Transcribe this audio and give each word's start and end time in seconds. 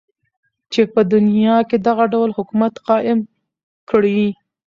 چی 0.71 0.81
په 0.93 1.01
دنیا 1.13 1.55
کی 1.69 1.77
دغه 1.87 2.05
ډول 2.13 2.29
حکومت 2.37 2.73
قایم 2.87 3.19
کړی. 3.89 4.21